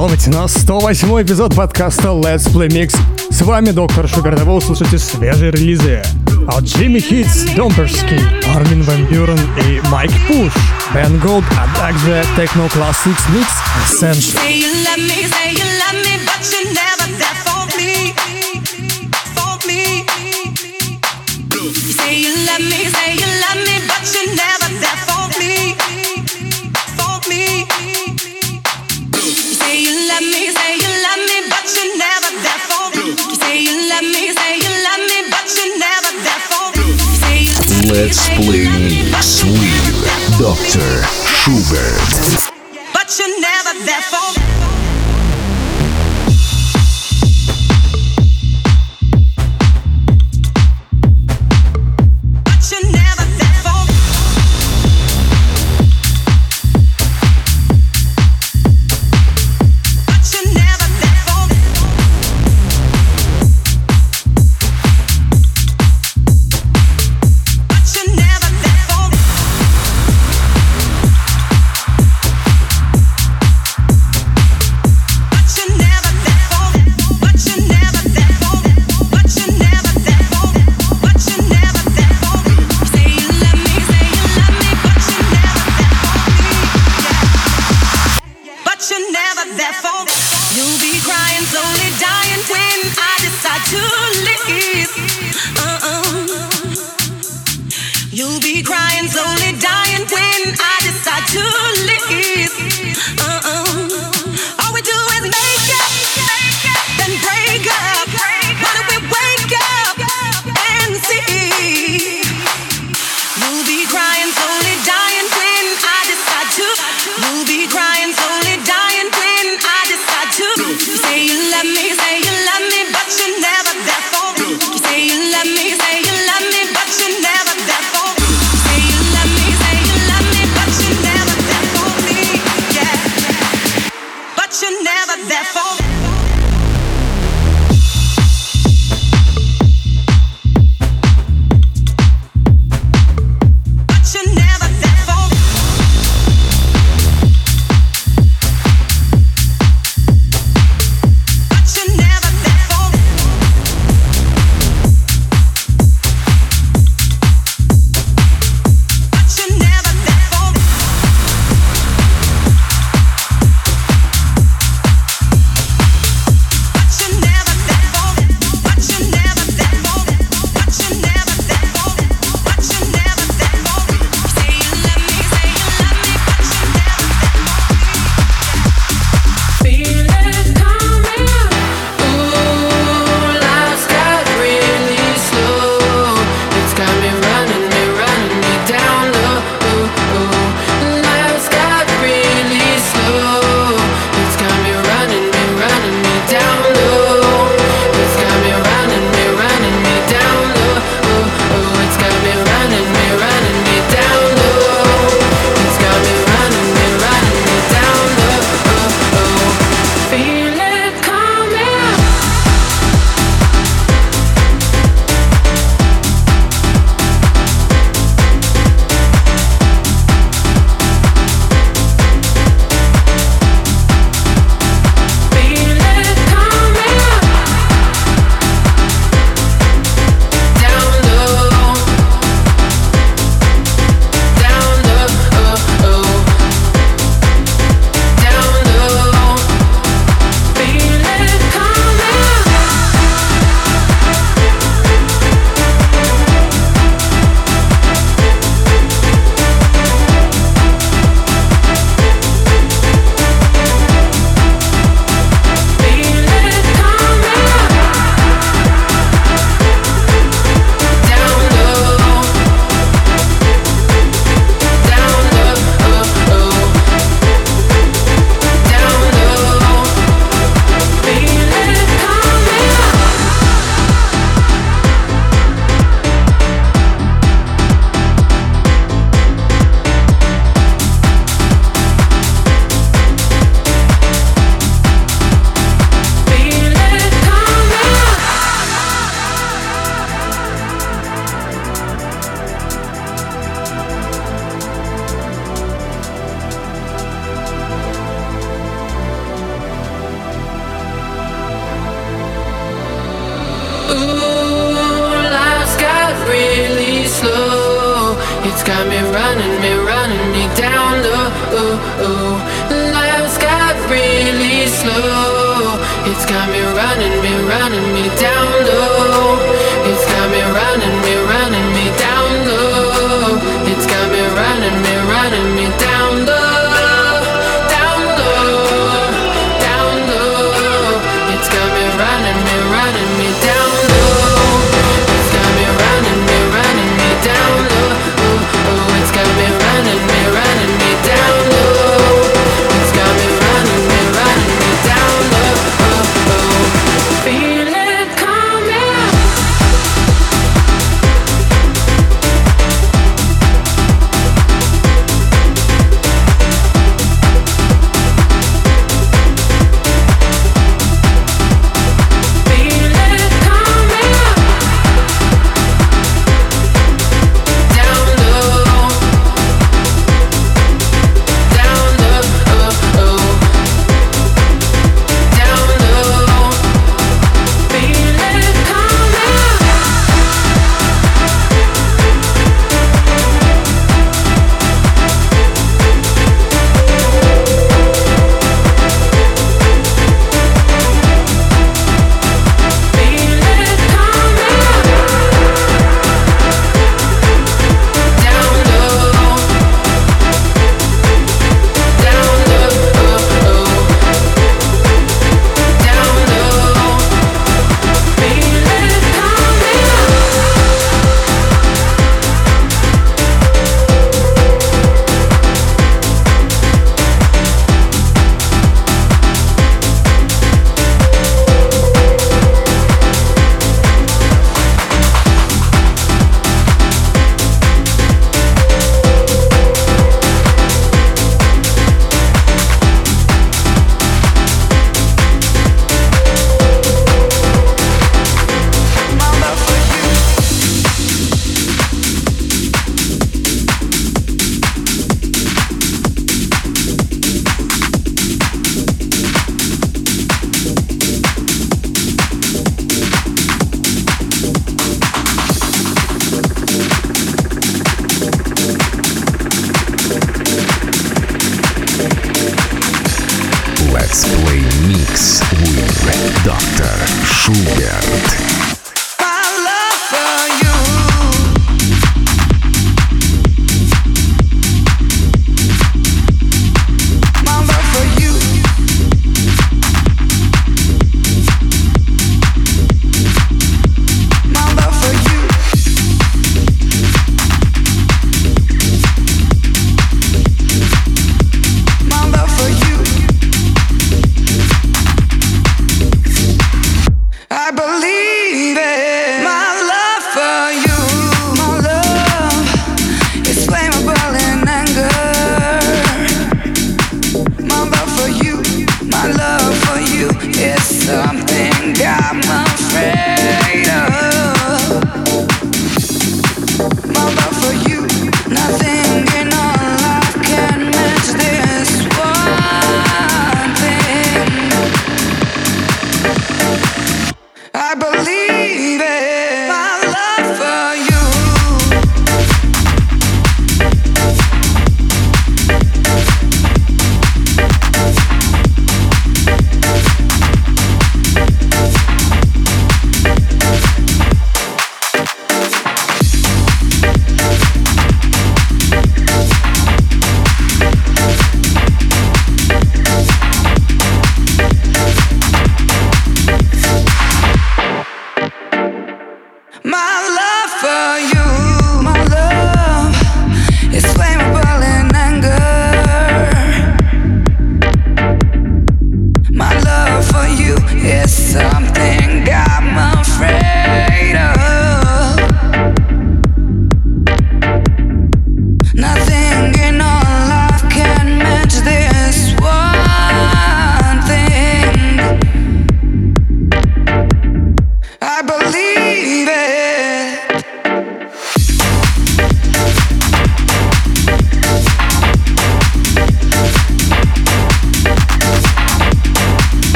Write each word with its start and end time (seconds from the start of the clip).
пожаловать 0.00 0.26
на 0.28 0.48
108 0.48 1.22
эпизод 1.22 1.54
подкаста 1.54 2.08
Let's 2.08 2.50
Play 2.50 2.68
Mix. 2.68 2.96
С 3.28 3.42
вами 3.42 3.70
доктор 3.70 4.08
Шугардова, 4.08 4.52
услышите 4.52 4.98
свежие 4.98 5.50
релизы 5.50 6.02
от 6.48 6.64
Джимми 6.64 7.00
Хитс, 7.00 7.42
Домперский, 7.54 8.18
Армин 8.54 8.80
Ван 8.84 9.04
Бюрен 9.04 9.38
и 9.58 9.78
Майк 9.90 10.10
Пуш, 10.26 10.54
Бен 10.94 11.18
Голд, 11.18 11.44
а 11.50 11.68
также 11.78 12.24
Techno 12.34 12.72
Classics 12.72 13.20
Mix 13.34 13.46
Essential. 13.84 14.38
Say 14.40 14.54
you 14.54 14.72
love 22.46 22.60
me, 22.60 22.99
Playing 38.50 39.12
Sweet 39.22 40.40
Dr. 40.40 41.06
Schubert. 41.24 42.59
You'll 98.12 98.40
be 98.40 98.62
crying, 98.62 99.06
slowly 99.08 99.52
dying 99.60 100.04
when 100.10 100.54
I 100.58 100.76
decide 100.82 101.26
to 101.28 101.42
leave. 101.86 102.89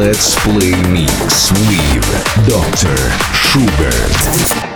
Let's 0.00 0.34
Play 0.44 0.72
Mix 0.90 1.52
with 1.52 2.48
Dr. 2.48 2.96
Schubert. 3.34 4.69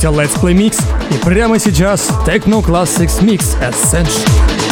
слушаете 0.00 0.06
Let's 0.06 0.40
Play 0.40 0.54
Mix 0.54 0.82
и 1.10 1.18
прямо 1.22 1.58
сейчас 1.58 2.08
Techno 2.26 2.64
Classics 2.64 3.20
Mix 3.20 3.42
Essential. 3.60 4.69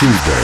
Шубер. 0.00 0.39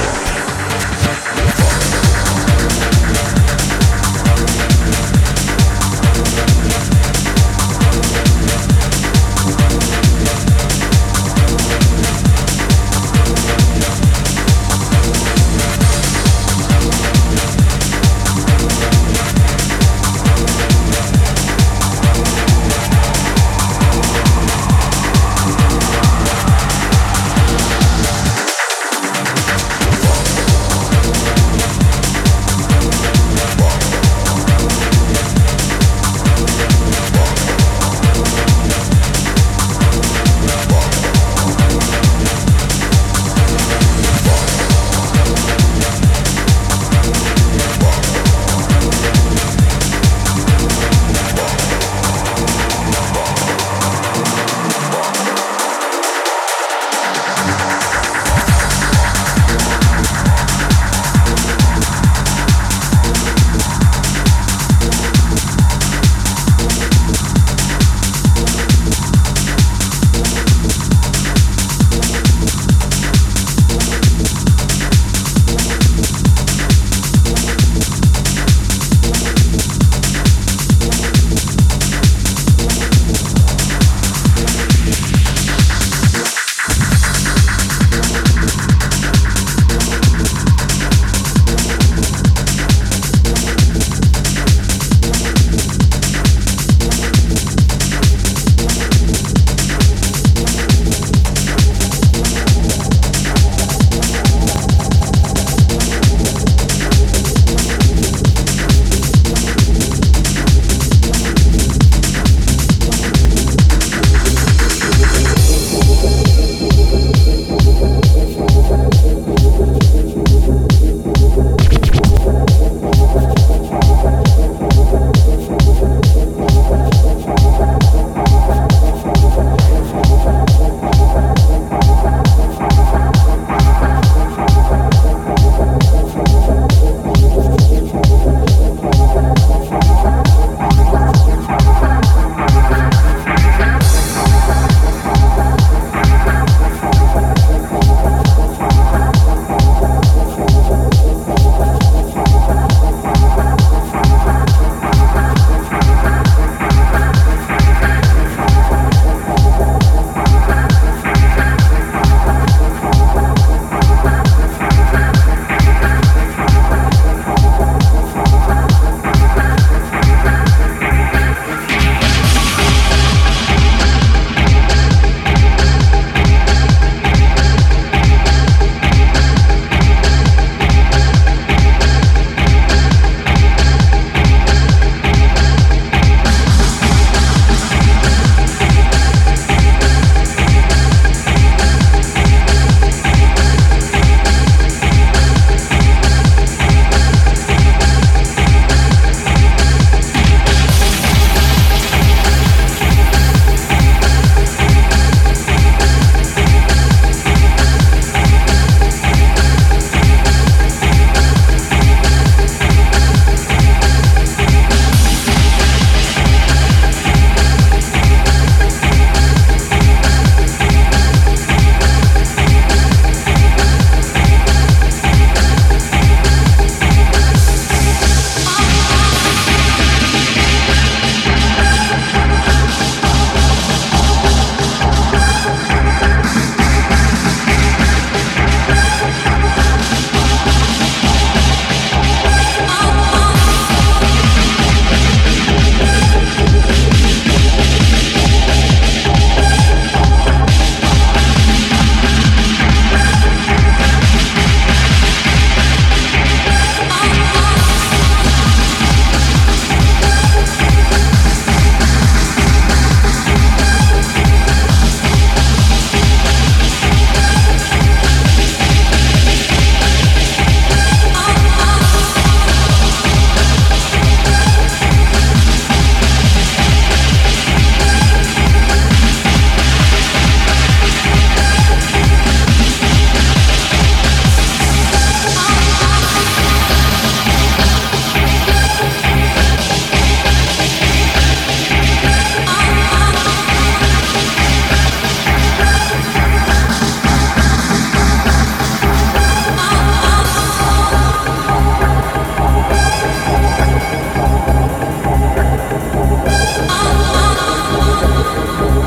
Música 308.37 308.86